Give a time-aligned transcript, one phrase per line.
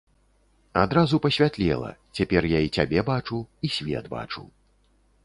[0.83, 3.37] Адразу пасвятлела, цяпер я і цябе бачу,
[3.69, 4.43] і свет бачу.